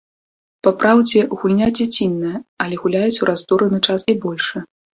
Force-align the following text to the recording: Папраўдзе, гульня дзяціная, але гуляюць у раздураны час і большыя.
Папраўдзе, 0.67 1.21
гульня 1.41 1.67
дзяціная, 1.81 2.35
але 2.67 2.75
гуляюць 2.83 3.21
у 3.27 3.33
раздураны 3.33 3.85
час 3.89 4.01
і 4.13 4.21
большыя. 4.29 4.61